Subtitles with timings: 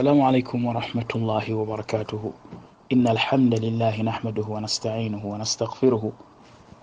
[0.00, 2.22] السلام عليكم ورحمة الله وبركاته
[2.92, 6.04] إن الحمد لله نحمده ونستعينه ونستغفره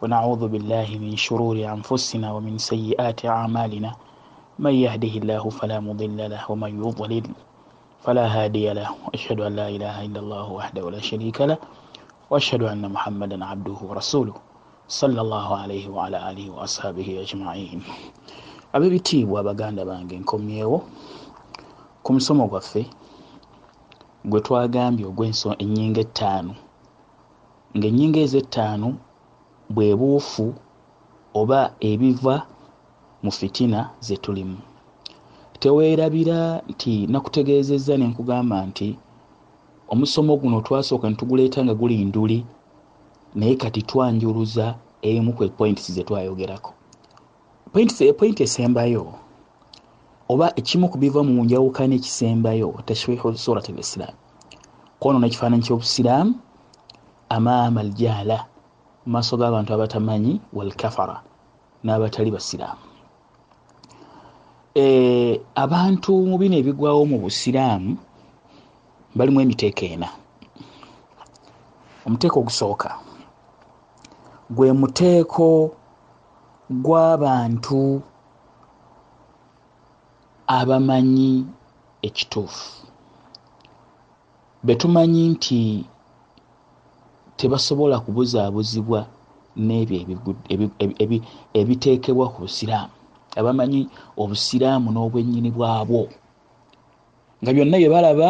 [0.01, 3.91] ونعوذ بالله من شرور أنفسنا ومن سيئات أعمالنا
[4.59, 7.25] من يهده الله فلا مضل له ومن يضلل
[8.05, 11.57] فلا هادي له وأشهد أن لا إله إلا الله وحده لا شريك له
[12.29, 14.33] وأشهد أن محمدا عبده ورسوله
[14.87, 17.81] صلى الله عليه وعلى آله وأصحابه أجمعين
[18.77, 20.77] ab'ebitiibwa abaganda bange nkomyewo
[22.03, 22.85] ku musomo gwaffe
[24.29, 26.53] gwe twagambye ogw'ennyingo ettaano.
[27.77, 28.87] Ng'ennyingo ezo ettaano
[29.73, 30.45] bwe buufu
[31.39, 32.35] oba ebiva
[33.23, 34.57] mu fitina ze tulimu.
[35.61, 36.39] Teweerabira
[36.71, 38.87] nti nakutegeezezza ne nkugamba nti
[39.91, 42.39] omusomo guno twasooka ne tuguleeta nga guli nduli
[43.37, 44.65] naye kati twanjuluza
[45.09, 46.71] emu ku epoints ze twayogerako.
[48.17, 49.03] Pointi esembayo
[50.29, 54.13] oba ekimu ku biva mu njawukana ekisembayo tashwihu surat al islam
[54.99, 56.31] kwonoona ekifaananyi ky'obusiraamu
[57.35, 58.37] amaama aljaala
[59.05, 61.17] mu maaso g'abantu abatamanyi walkafara
[61.83, 62.83] n'abatali basiraamu.
[65.55, 67.91] Abantu mu bino ebigwawo mu busiraamu
[69.17, 70.09] balimu emiteeko ena.
[72.05, 72.89] Omuteeko ogusooka
[74.55, 75.47] gwe muteeko
[76.71, 78.01] gw'abantu
[80.47, 81.45] abamanyi
[82.07, 82.86] ekituufu
[84.67, 85.59] betumanyi nti
[87.39, 88.99] tebasobola kubuzaabuzibwa
[89.65, 89.95] n'ebyo
[91.59, 92.93] ebiteekebwa ku busiraamu.
[93.39, 93.81] Abamanyi
[94.21, 96.01] obusiraamu n'obwennyini bwabwo.
[97.41, 98.29] Nga byonna bye balaba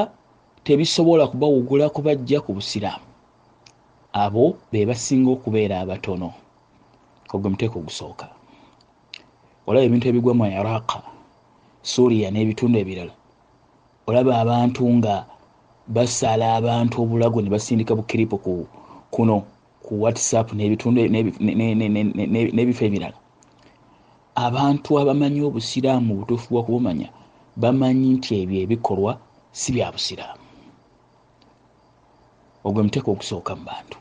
[0.66, 3.08] tebisobola kubawugula kubajja ku busiraamu.
[4.14, 6.30] Abo be basinga okubeera abatono.
[7.34, 8.28] Ogwe muteeko ogusooka.
[9.68, 11.00] Olaba ebintu ebigwa mu iraaqa
[11.82, 13.14] suuriya n'ebitundu ebirala.
[14.08, 15.16] Olaba abantu nga
[15.88, 18.68] basala abantu obulago ne basindika bukiripo ku
[19.12, 19.44] kuno
[19.86, 21.00] ku whatsapp n'ebitundu
[22.56, 23.18] n'ebifo ebirala.
[24.36, 27.10] Abantu abamanyi obusiraamu butuufu bwa kubumanya
[27.56, 29.12] bamanyi nti ebyo ebikolwa
[29.52, 30.44] si bya busiraamu.
[32.66, 33.98] Ogwe muteeko ogusooka mu bantu.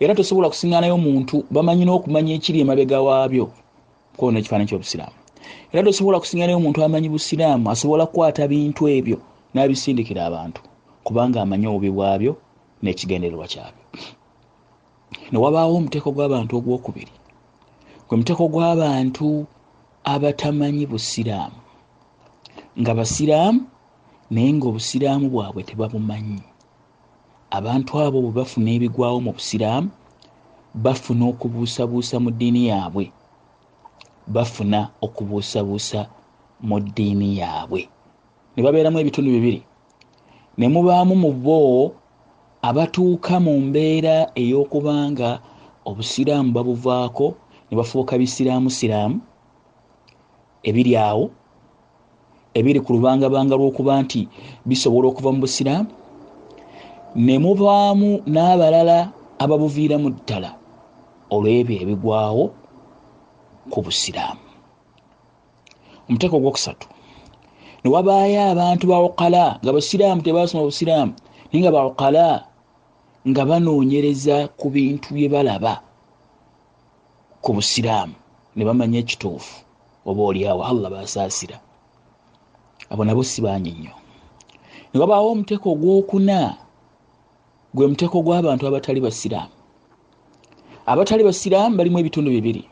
[0.00, 3.46] Era tosobola kusiŋanayo muntu bamanyi n'okumanya ekiri emabega waabyo
[4.16, 5.18] kwona ekifaananyi kyobusiraamu.
[5.72, 9.18] Era tosobola kusiŋanayo omuntu amanyi busiraamu asobola kukwata bintu ebyo
[9.52, 10.60] n'abisindikira abantu
[11.08, 12.32] kubanga amanyi obubi bwabyo
[12.82, 13.84] n'ekigendererwa kyabyo.
[15.32, 17.14] Newabaawo omuteeko gw'abantu ogwokubiri.
[18.06, 19.26] Gwe muteeko gw'abantu
[20.12, 21.60] abatamanyi busiraamu
[22.80, 23.60] nga basiraamu
[24.32, 26.44] naye ngaobusiraamu bwabwe tebabumanyi.
[27.56, 29.88] Abantu abo bwe bafuna ebigwawo mu busiraamu
[30.84, 33.04] bafuna okubuusabuusa mu ddiini yaabwe
[34.34, 36.00] bafuna okubuusabuusa
[36.68, 37.80] mu ddiini yaabwe.
[38.52, 39.60] Ne babeeramu ebitundu bibiri
[40.58, 41.58] ne mubaamu mu bo
[42.68, 45.30] abatuuka mu mbeera ey'okubanga
[45.88, 47.26] obusiraamu babuvaako
[47.66, 49.18] ne bafuuka bisiraamu siraamu
[50.68, 51.30] ebiri awo
[52.58, 54.26] ebiri ku lubangabanga lw'okuba nti
[54.66, 55.90] bisobola okuva mu busiraamu.
[57.14, 58.98] Ne mubaamu n'abalala
[59.38, 60.50] ababuviiramu ddala
[61.34, 62.44] olw'ebyo ebigwawo
[63.70, 64.42] ku busiraamu.
[66.08, 66.86] Omuteeko ogwokusatu
[67.88, 71.12] ne wabaayo abantu bawokala nga basiraamu tebasoma busiraamu
[71.48, 72.26] naye nga bawokala
[73.28, 75.80] nga banoonyereza ku bintu bye balaba
[77.40, 78.12] ku busiraamu
[78.56, 79.64] ne bamanya ekituufu
[80.04, 81.56] oba oliawo allah basaasira.
[82.92, 83.94] Abo nabo si banyi nnyo.
[84.92, 86.38] Ne wabaawo omuteeko ogwokuna
[87.74, 89.54] gwe muteeko gw'abantu abatali basiraamu.
[90.84, 92.64] Abatali basiraamu balimu ebitundu bibiri.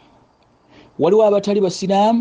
[1.00, 2.21] Waliwo abatali basiraamu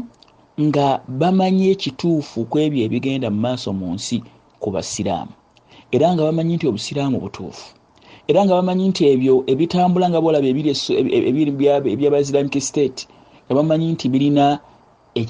[0.61, 4.17] nga bamanyi ekituufu ku ebyo ebigenda mu maaso mu nsi
[4.61, 5.33] ku basiraamu.
[5.91, 7.67] Era nga bamanyi nti obusiraamu butuufu.
[8.29, 10.47] Era nga bamanyi nti ebyo ebitambula nga bolaba
[11.93, 12.99] ebyaba islamic state
[13.45, 14.45] nga bamanyi nti birina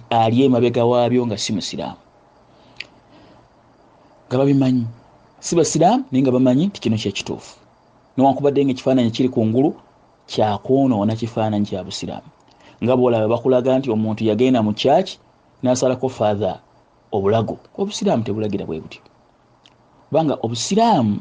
[0.09, 2.01] ali emabega waabyo nga si musiraamu.
[4.27, 4.85] Nga babimanyi.
[5.45, 7.53] Si basiraamu naye nga bamanyi nti kino kyekituufu
[8.15, 9.69] newankubadde nga ekifaananyi kiri kungulu
[10.31, 12.29] kyakwonoona kifaananyi kya busiraamu
[12.83, 15.19] nga bolaba bakulaga nti omuntu yagenda mu kyaki
[15.63, 16.59] nasalako fatha
[17.11, 17.57] obulago.
[17.77, 19.01] Obusiraamu tebulagira bwe butyo.
[20.07, 21.15] Kubanga obusiraamu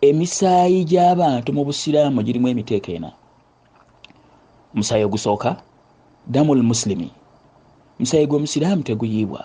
[0.00, 3.10] emisaayi gy'abantu mu busiraamu girimu emiteeko ena.
[4.74, 5.56] Omusaayi ogusooka
[6.26, 7.10] damul muslimi.
[7.98, 9.42] Omusaayi gw'omusiraamu teguyiibwa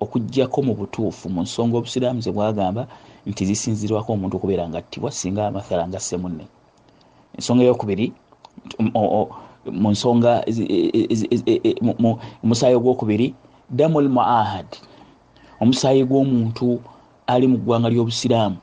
[0.00, 1.28] okugjako mu butuufu.
[1.28, 2.86] Mu nsonga obusiraamu ze bwagamba
[3.26, 6.46] nti zisinzirwako omuntu okubeera nga attibwa singa amathala nga semunne
[7.36, 8.12] ensonga eyokubiri
[9.66, 10.44] mu nsonga
[12.42, 13.34] omusaayi ogwokubiri
[13.70, 14.66] damul muahad.
[15.60, 16.80] Omusaayi gw'omuntu
[17.26, 18.56] ali mu ggwanga ly'obusiraamu.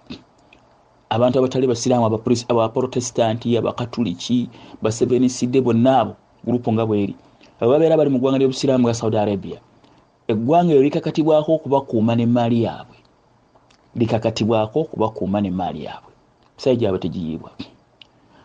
[1.09, 2.05] Abantu abatali basiraamu
[2.49, 4.49] abaprotestanti abakatuliki
[4.81, 6.13] baseveniside bonna abo
[6.45, 7.15] gurupu nga bweri.
[7.59, 9.59] Babeera bali mu ggwanga ly'obusiraamu ga saudi arabia.
[10.27, 12.97] Eggwanga eryo likakatibwako okubakuuma nemaali yaabwe.
[13.95, 16.11] Likakatibwako okubakuuma nemaali yaabwe.
[16.55, 17.51] Musaayi gyabwe tegiyiibwa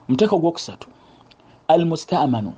[0.08, 0.88] omuteeka ogwokusatu
[1.68, 2.52] al mustamanu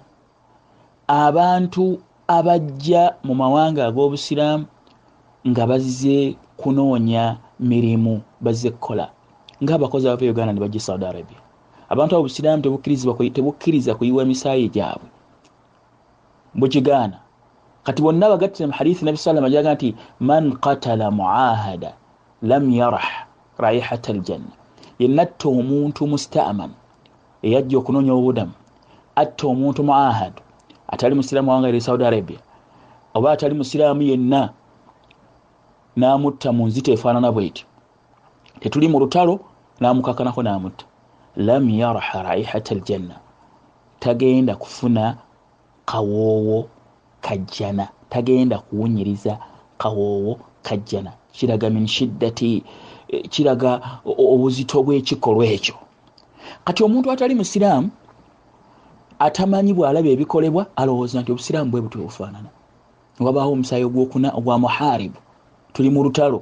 [1.08, 1.98] abantu
[2.28, 4.64] abajja mu mawanga ag'obusiraamu
[5.48, 9.10] nga bazze kunoonya mirimu bazze kukola
[9.62, 11.40] ngaabakozi abava uganda ne bajja saudi arabia.
[11.88, 15.08] Abantu abo busiraamu tebukkiriza kuyiwa emisaayi gyabwe.
[16.54, 17.18] Bukigaana
[17.84, 21.92] kati bonna bagattire mu hadithi nabi salama jaga nti man katala muahada
[22.42, 23.28] lam yarah
[23.58, 24.54] raihata aljanna.
[24.98, 26.70] Yenatta omuntu mustaman
[27.42, 28.54] eyajja okunoonya obudamu
[29.16, 30.32] atta omuntu muahad
[30.88, 32.38] atali musiraamu wanga eri saudi arabia
[33.14, 34.50] oba atali musiraamu yenna
[35.96, 37.66] namutta mu nzita efaanana bwetyo
[38.60, 39.40] tetuli mu lutalo
[39.80, 40.84] namukakanako namutta.
[41.36, 43.20] Lam yarha raihata aljanna.
[44.00, 45.16] Tagenda kufuna
[45.84, 46.68] kawoowo
[47.20, 47.88] kajjana.
[48.08, 49.38] Tagenda kuwunyiriza
[49.78, 51.12] kawoowo kajjana.
[51.32, 52.62] Kiraga min shiddati
[53.08, 55.74] eh, kiraga obuzito bwekikolwa ekyo.
[56.64, 57.90] Kati omuntu atali musiraamu
[59.18, 62.50] atamanyi bwalaba ebikolebwa alowooza nti obusiraamu bwe buti obufaanana
[63.20, 65.18] wabaawo omusaayi ogwokuna ogwa muharibu
[65.72, 66.40] tuli mu lutalo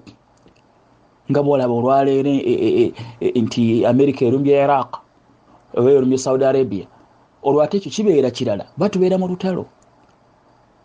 [1.31, 4.91] nga bwolaba olwaleero e, e, e, nti amerika erumbye iraq
[5.77, 6.87] oba erumbye saudi arabia
[7.43, 9.67] olwate ekyo kibeera kirala batubeera mu lutalo.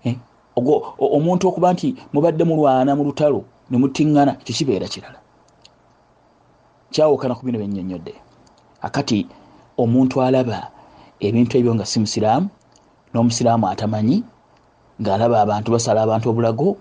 [0.04, 0.16] Eh?
[1.00, 5.20] omuntu okuba nti mubadde mulwana mu lutalo nemutiŋŋana ekyo kibeera kirala.
[6.92, 8.14] Kyawukana ku bino byennyonnyodde
[8.82, 9.28] akati
[9.78, 10.72] omuntu alaba
[11.20, 12.48] ebintu ebyo nga si musiraamu
[13.14, 14.24] n'omusiraamu atamanyi
[15.02, 16.78] ng'alaba abantu basala abantu obulago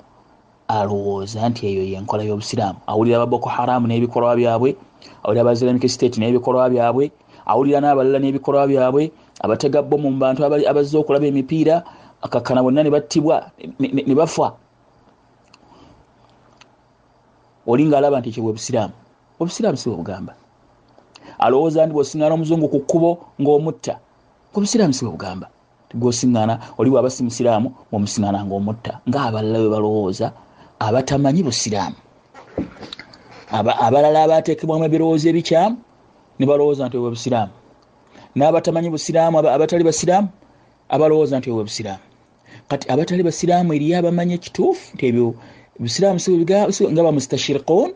[0.68, 2.78] alowooza nti eyo yenkola y'obusiraamu.
[2.86, 4.76] Awulira ababoko haramu n'ebikolwa byabwe
[5.22, 7.04] awulira abaislamic state n'ebikolwa byabwe
[7.46, 9.12] awulira n'abalala n'ebikolwa byabwe
[9.44, 11.84] abatega bomu mu bantu abazze okulaba emipiira
[12.24, 13.36] akakkana bonna ne battibwa
[13.78, 14.52] ne bafa.
[17.66, 18.94] Oli ng'alaba nti ekyo bwe busiraamu.
[19.40, 20.32] Obusiraamu si bwe bugamba.
[21.38, 23.10] Alowooza nti bwosiŋŋana omuzungu ku kkubo
[23.40, 23.96] ng'omutta
[24.56, 25.46] obusiraamu si bwe bugamba
[25.94, 30.28] gosiŋŋana oli bwaba si musiraamu bwomusiŋŋana ng'omutta ng'abalala bwe balowooza
[30.86, 31.96] abatamanyi busiraamu.
[33.86, 35.76] Abalala abateekebwamu ebirowoozo ebikyamu
[36.38, 37.52] ne balowooza nti obwe busiraamu.
[38.36, 40.28] N'abatamanyi busiraamu abatali basiraamu
[40.94, 42.04] abalowooza nti obwe busiraamu.
[42.68, 45.26] Kati abatali basiraamu eriyo abamanyi ekituufu nti ebyo
[45.80, 46.18] busiraamu
[46.92, 47.90] nga bamustashirikun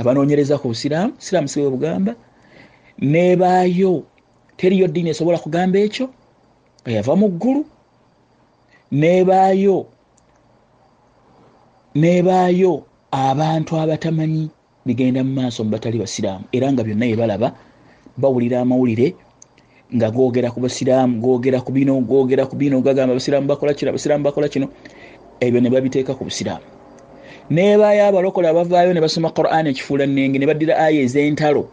[0.00, 2.12] abanoonyereza ku busiraamu busiraamu sibwe bugamba.
[2.98, 3.94] Nebaayo
[4.58, 6.10] teriyo ddiini esobola kugamba ekyo?
[6.84, 7.62] Eyava mu ggulu.
[8.90, 9.86] Nebaayo
[11.94, 12.72] nebaayo
[13.12, 14.50] abantu abatamanyi
[14.86, 17.48] bigenda mu maaso mu batali basiraamu era nga byonna byebalaba
[18.16, 19.14] bawulira amawulire
[19.92, 24.24] nga gogera ku basiraamu gogera ku bino gogera ku bino gagamba basiraamu bakola kino abasiraamu
[24.24, 24.66] bakola kino.
[25.40, 26.64] Ebyo ne babiteeka ku busiraamu.
[27.50, 31.68] Nebaayo abalokole abavaayo ne basoma quran ekifuula nenge ne baddira aya ez'entalo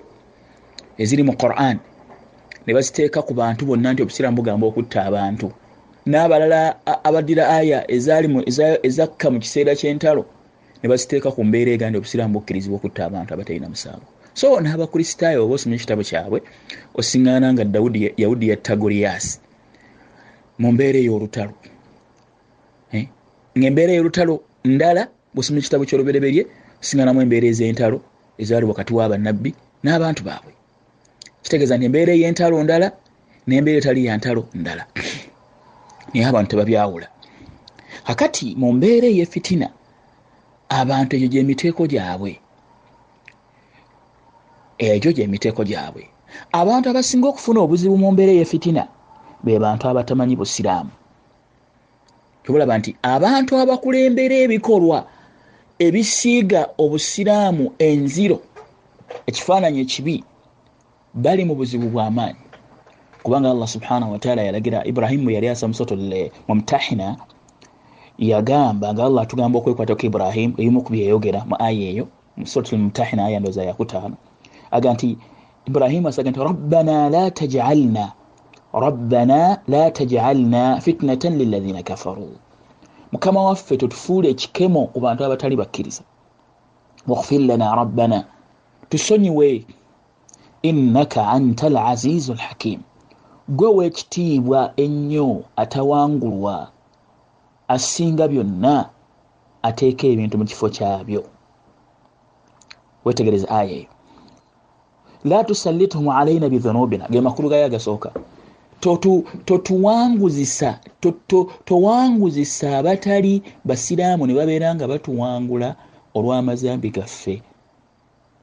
[0.99, 1.79] eziri mu quran
[2.67, 5.47] ne baziteeka ku bantu bonna nti obusiraamu bugamba okutta abantu.
[6.09, 6.59] N'abalala
[7.07, 7.79] abaddira aya
[8.87, 10.23] ezakka mu kiseera ky'entalo
[10.81, 14.07] ne baziteeka ku mbeera ega nti obusiraamu bukkirizibwa okutta abantu abatalina musango.
[14.33, 16.39] So n'abakristaayo oba osomye ekitabo kyabwe
[16.99, 17.63] osiŋŋaana nga
[18.21, 19.39] yawudi yatta goliyasi
[20.59, 21.53] mu mbeera ey'olutalo.
[22.93, 23.05] Eh?
[23.57, 24.33] ngaembeera ey'olutalo
[24.65, 25.03] ndala
[25.33, 26.43] bwosomye ekitabo kyolubereberye
[26.81, 27.97] osiŋŋaanamu embeera ez'entalo
[28.41, 29.51] ezaali wakati w'abannabbi
[29.83, 30.51] n'abantu baabwe
[31.45, 32.87] kitegeeza nti embeera ey'entalo ndala
[33.47, 34.83] n'embeera etali yantalo ndala.
[36.11, 37.07] Naye abantu tebabyawula.
[38.07, 39.67] Kakati mu mbeera eyefitina
[40.79, 42.31] abantu egyo gyemiteeko gyabwe
[44.77, 46.03] egyo gyemiteeko gyabwe
[46.59, 48.83] abantu abasinga okufuna obuzibu mu mbeera eyefitina
[49.43, 50.91] be bantu abatamanyi busiraamu.
[52.43, 54.99] Tobulaba nti abantu abakulembera ebikolwa
[55.85, 58.37] ebisiiga obusiraamu enziro
[59.29, 60.15] ekifaananyi ekibi
[61.15, 62.41] bali mu buzibu bw'amaanyi
[63.23, 67.07] kubanga allah subhanahu wataala yalagira ibrahimu yali asa musotole mumtahina
[68.19, 72.05] yagamba nga allah atugamba okwekwatako ibrahimu ebimu ku byeyogera mu aya eyo
[72.37, 74.15] musotole mumtahina aya ndoza yakutaano
[74.75, 75.17] aga nti
[75.69, 78.05] ibrahimu asaga nti rabbana la tajalna
[78.75, 82.35] rabbana la tajalna fitnatan lilahina kafaru.
[83.11, 86.03] Mukama waffe totufuula ekikemo ku bantu abatali bakkiriza.
[87.07, 88.25] Wakfir lana rabbana
[88.89, 89.65] tusonyiwe
[90.69, 92.83] innaka anta alazizu alhakimu
[93.57, 96.55] gwe weekitiibwa ennyo atawangulwa
[97.73, 98.75] asinga byonna
[99.67, 101.21] ateeka ebintu mu kifo kyabyo.
[103.05, 103.91] Wetegereza aya eyo.
[105.29, 108.09] La tusallithum alaina bidhunubina ge makulu gayo agasooka.
[109.45, 110.79] Totuwanguzisa
[111.65, 113.33] towanguzisa abatali
[113.65, 115.75] basiraamu ne babeera nga batuwangula
[116.17, 117.41] olw'amazambi gaffe.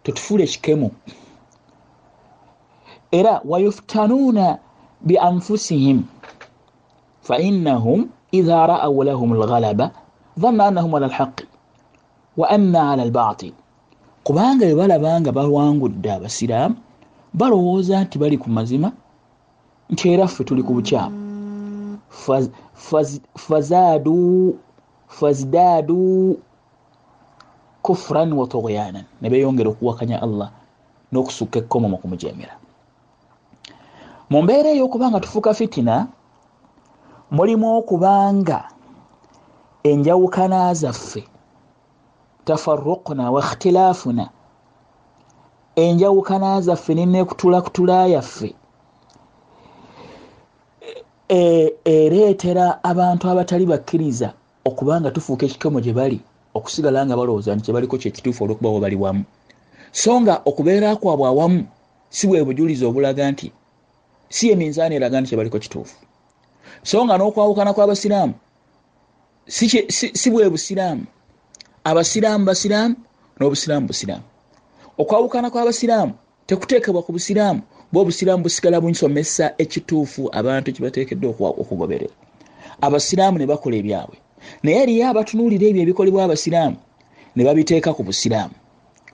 [0.02, 0.90] Totufuula ekikemu
[3.12, 4.58] era wayuftanuuna
[5.06, 6.02] bianfusihim
[7.22, 9.90] fainahum idha raau lahum lghalaba
[10.36, 11.46] dhanna annahum ala lhaqi
[12.36, 13.52] wa anna ala lbatil
[14.24, 16.76] kubanga bwe balaba nga bawangudde abasiraamu
[17.34, 18.92] balowooza nti bali ku mazima
[19.92, 21.18] nti era ffe tuli ku bukyamu.
[25.08, 26.38] Fazdaadu
[27.82, 30.50] kufran wa tugyanan ne beyongera okuwakanya allah
[31.12, 32.61] n'okusukka ekkomo mu kumujemera
[34.30, 36.06] mu mbeera ey'okuba nga tufuuka fitina
[37.30, 38.60] mulimu okubanga
[39.90, 41.22] enjawukana zaffe
[42.44, 44.26] tafarukna wa ikhtilaafuna
[45.76, 48.54] enjawukana zaffe nenekutulakutula yaffe
[51.28, 54.32] E, ereetera abantu abatali bakkiriza
[54.68, 56.20] okuba nga tufuuka ekikomo gye bali
[56.54, 59.24] okusigala nga balowooza nti kyebaliko kyekituufu olwokuba we bali wamu.
[59.92, 61.60] So nga okubeera kwabwe awamu
[62.10, 63.48] si bwe bujulizi obulaga nti
[64.32, 65.96] si eminzaani eraga nti kyebaliko kituufu.
[66.82, 68.34] So nga n'okwawukana kw'abasiraamu
[70.20, 71.04] si bwe busiraamu.
[71.84, 72.94] Abasiraamu basiraamu
[73.38, 74.24] n'obusiraamu busiraamu.
[74.98, 76.12] Okwawukana kw'abasiraamu
[76.46, 77.60] tekuteekebwa ku busiraamu
[77.92, 82.14] bobusiraamu busigala bunsomesa ekituufu abantu kibateekeddwa okugoberera.
[82.80, 84.16] Abasiraamu ne bakola ebyabwe.
[84.62, 86.76] Naye eriyo abatunuulira ebyo ebikolebwa abasiraamu
[87.36, 88.54] ne babiteeka ku busiraamu.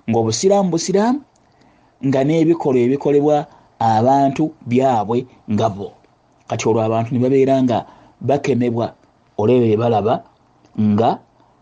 [0.09, 1.21] Ngaobusiraamu busiraamu
[2.07, 3.37] nga n'ebikolwa ebikolebwa
[3.79, 5.93] abantu byabwe nga bo.
[6.49, 7.87] Kati olwo abantu ne babeera nga
[8.21, 8.93] bakemebwa
[9.39, 10.23] olwebyo byebalaba
[10.81, 11.19] nga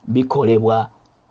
[0.08, 0.90] bikolebwa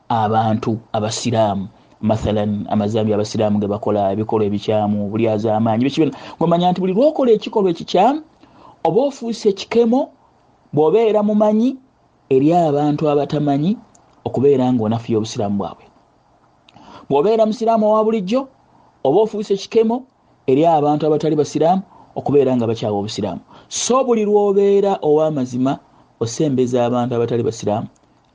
[0.09, 1.67] abantu abasiraamu.
[2.01, 7.71] Mathalan amazambi abasiraamu ge bakola ebikolwa ebikyamu bulyaza amaanyi bikibina ngomanya nti buli lwokola ekikolwa
[7.71, 8.21] ekikyamu
[8.83, 10.11] oba ofuuse ekikemo
[10.73, 11.77] bw'obeera mumanyi
[12.29, 13.77] eri abantu abatamanyi
[14.27, 15.85] okubeera nga onafuya obusiraamu bwabwe.
[17.09, 18.41] Bw'obeera musiraamu owa bulijjo
[19.03, 20.05] oba ofuuse ekikemo
[20.47, 21.81] eri abantu abatali basiraamu
[22.15, 23.41] okubeera nga bakyawa obusiraamu.
[23.67, 25.79] So buli lwobeera ow'amazima
[26.19, 27.87] osembeza abantu abatali basiraamu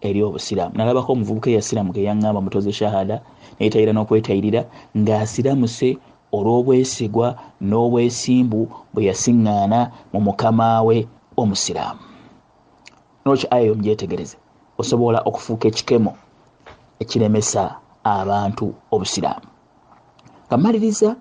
[0.03, 0.75] eri obusiraamu.
[0.77, 3.23] Nalabako omuvubuka eyasiraamu geyaŋŋamba mutoze shahada
[3.57, 4.61] nayetayira n'okwetayirira
[4.97, 5.97] ng'asiramuse
[6.37, 7.29] olw'obwesigwa
[7.69, 8.61] n'obwesimbu
[8.93, 9.81] bwe yasiŋŋaana
[10.13, 12.01] mu mukama we omusiraamu.
[13.25, 14.37] Noki ayo mugyetegereze
[14.81, 16.13] osobola okufuuka ekikemo
[17.03, 17.63] ekiremesa
[18.05, 19.49] abantu obusiraamu.
[20.49, 21.17] Kamaliriza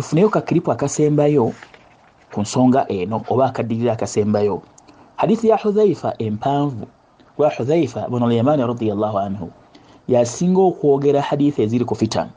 [0.00, 1.52] tufuneyo kakiripu akasembayo
[2.32, 4.62] ku nsonga eno oba akaddirira akasembayo.
[5.16, 6.86] Hadithi ya hudhaifa empanvu.
[7.38, 9.50] Wa hudhaifa bunu lyamani radiallahu anhu
[10.08, 12.28] yasinga okwogera haditha eziri ku fitan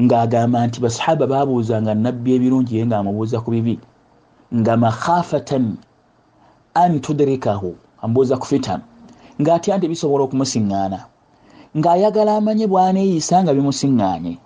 [0.00, 3.76] ng'agamba nti basahaba babuuzanga nabbi ebirungi ye ng'amubuuza ku bibi.
[4.54, 5.76] Nga makhafatan
[6.74, 8.80] an tudrikahu amubuuza ku fitan
[9.36, 11.04] ng'atya nti bisobola okumusiŋŋaana.
[11.76, 14.40] Ng'ayagala amanye bwaneeyisa nga bimusiŋŋaanye.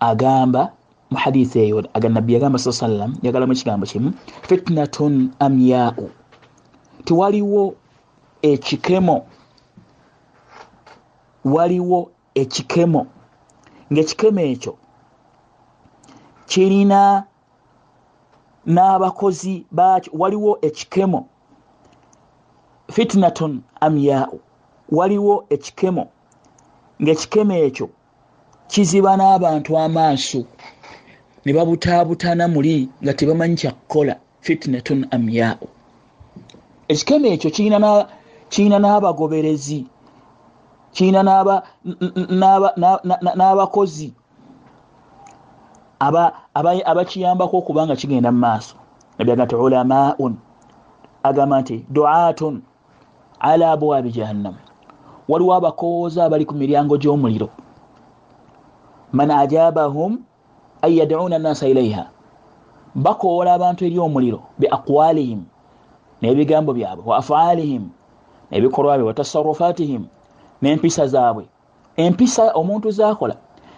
[0.00, 0.76] Agamba
[1.10, 4.12] mu haditha eyo nabbi yagamba sa sallam yagalamu ekigambo kimu
[4.48, 6.10] fitnatun amyau.
[7.04, 7.74] Tiwaliwo
[8.42, 9.26] ekikemo
[11.44, 13.06] waliwo ekikemo.
[13.92, 14.72] Ngaekikemo ekyo
[16.46, 17.24] kirina
[18.66, 21.28] n'abakozi bakyo waliwo ekikemo.
[22.90, 24.40] Fitnaton amyau.
[24.90, 26.04] Waliwo ekikemo.
[27.02, 27.86] Ngaekikemo ekyo
[28.68, 30.44] kiziba n'abantu amaaso
[31.46, 35.68] ne babutaabutana muli nga tebamanyi kyakukola fitnaton amyau.
[36.88, 37.50] Ekikemo ekyo
[38.50, 39.86] kirina n'abagoberezi
[40.94, 41.22] kiina
[43.38, 44.08] n'abakozi
[46.90, 48.74] abakiyambako okuba nga kigenda mu maaso.
[49.18, 50.34] Nabyaga nti ulamaun
[51.22, 52.62] agamba nti duatun
[53.38, 54.56] ala abwabi jahannam.
[55.28, 57.48] Waliwo abakowooza abali ku miryango gy'omuliro.
[59.12, 60.25] Man ajabahum
[60.82, 62.06] an yaduna nasa ilaiha
[62.94, 65.40] bakoola abantu eri omuliro beaqwalihim
[66.20, 67.84] n'ebigambo byabwe wa afalihim
[68.50, 70.02] n'ebikolwa bye watasarufatihim
[70.62, 71.44] n'empisa zaabwe
[71.96, 73.36] empisa omuntu zakola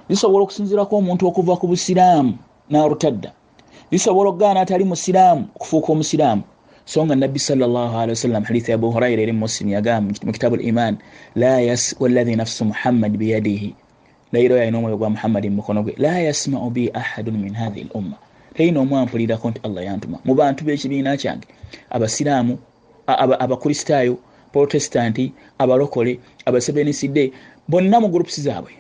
[0.09, 2.33] zisobola okusinzirako omuntu okuva ku busiraamu
[2.71, 3.31] narutadda
[3.91, 6.43] zisobola okugaana atali musiraamu okufuuka omusiraamu
[6.85, 10.97] so nga nabbi sawasalam hadithi abu huraira eri muslim yagamba mu kitabu liman
[12.01, 13.75] wallahi nafsu muhammad biyadihi
[14.33, 18.17] layiro yalina omwoyo gwa muhammadi mumukono gwe la yasmau bi ahadun min hathihi l umma
[18.55, 20.19] talina omwampulirako nti allah yantuma.
[20.27, 21.47] Mu bantu bekibiina kyange
[21.91, 22.59] abasiraamu
[23.45, 24.15] abakristaayo
[24.53, 25.33] protestanti
[25.63, 26.13] abalokole
[26.49, 27.33] abasebenisidde
[27.71, 28.73] bonna mu gurupusi zaabwe.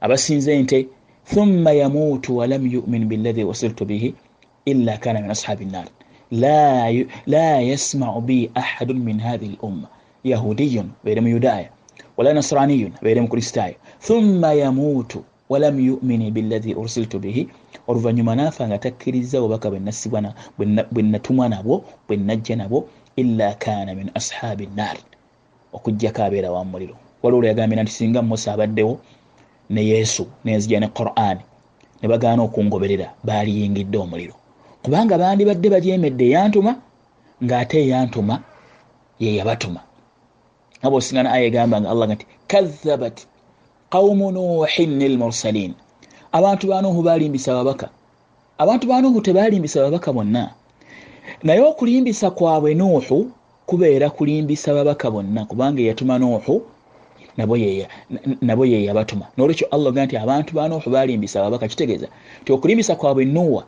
[0.00, 0.86] Abasinza ente
[1.30, 4.14] thumma yamuutu walam yumin billahi wasiltu bihi
[4.64, 5.86] illa kana min ashabi nnar
[6.30, 9.88] la yasmau bi ahadun min hadhihi lumma
[10.24, 11.68] yahudiyun abeere mu yudaaya
[12.18, 17.48] nasraniyun abeere mu kristaayo thumma yamuutu walam yumini billahi ursiltu bihi
[17.88, 24.66] oluvanyuma naafa nga takkiriza obubaka bwe natumwa nabwo bwe najja nabwo illa kana min ashabi
[24.66, 24.96] nnar
[25.72, 29.00] okujjako abeera wa muliro waliwo lweyagambira nti singa musa abaddewo
[29.70, 31.40] ne yesu nenzija ne qur'ani
[32.02, 34.34] ne bagaana okungoberera baaliyingidde omuliro
[34.82, 36.72] kubanga bandibadde bajemedde eyantuma
[37.44, 38.34] ng'ate eyantuma
[39.20, 39.80] ye yabatuma
[40.82, 43.26] aba osingana aya egamba nga allah nti kazabat
[43.90, 45.72] qaumu nuhin lmursalin
[46.32, 47.88] abantu ba nuhu balimbisa babaka
[48.58, 50.54] abantu ba nuhu tebalimbisa babaka bonna
[51.42, 53.30] naye okulimbisa kwabwe nuhu
[53.66, 56.62] kubeera kulimbisa babaka bonna kubanga eyatuma nuhu
[58.42, 62.08] nabo ye yabatuma nolwekyo allah ga nti abantu ba nuhu balimbisa babaka kitegeeza
[62.44, 63.64] ti okulimbisa kwabwe nuwa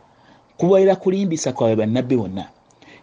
[0.57, 2.45] kubeera kulimbisa kwabwe bannabbi bonna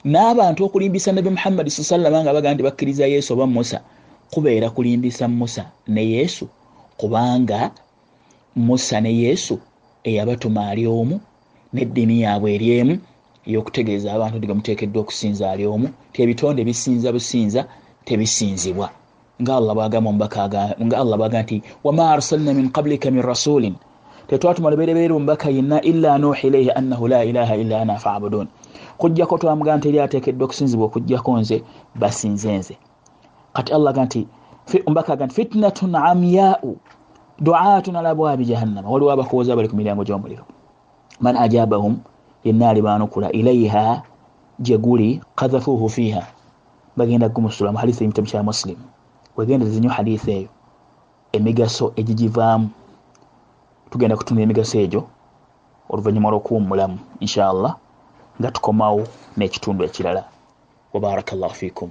[0.04, 3.80] n'abantu okulimbisa nabbi muhammadi sa sallama nga baga nti bakkiriza yesu oba musa
[4.32, 6.48] kubeera kulimbisa musa ne yesu
[6.98, 7.70] kubanga
[8.56, 9.58] musa ne yesu
[10.08, 11.16] eyabatuma ali omu
[11.72, 12.94] n'eddiini yaabwe eri emu
[13.48, 17.60] eyokutegeeza abantu nti gamuteekeddwa okusinza ali omu ti ebitonde bisinza businza
[18.06, 18.88] tebisinzibwa.
[19.40, 20.42] Nga allah bwagamba omubaka
[20.84, 23.74] nga allah bwaga nti wama arsalna min qablika min rasulin.
[24.28, 28.46] Tetwatuma lubereberera omubaka yenna illa nuhi ilaihi annahu la ilaha illa ana fabudun.
[29.00, 31.56] Kujjako twamuga nti eri ateekeddwa okusinzibwa okujjako nze
[32.00, 32.74] basinze nze
[33.58, 34.22] kati allah ga nti
[34.86, 36.78] omubaka aga nti fitnatun amyau
[37.42, 38.86] duatun ala bwabi jahannama.
[38.90, 40.44] Waliwo abakooza bali ku miryango gy'omuliro.
[41.20, 41.98] Man ajabahum
[42.44, 44.02] yenna alibanukula ilaiha
[44.62, 46.22] gyeguli kazafuhu fiha
[46.96, 48.78] bagenda gumusula mu hadisi emitabu kya muslim.
[49.36, 50.48] Wegendereza nyo hadisi eyo
[51.32, 52.70] emigaso egigivaamu.
[53.90, 55.02] Tugenda kutunula emigaso egyo
[55.90, 57.74] oluvannyuma lw'okuwummulamu inshallah
[58.38, 59.02] nga tukomawo
[59.36, 60.22] n'ekitundu ekirala.
[60.92, 61.90] Wabaraka llahu fikum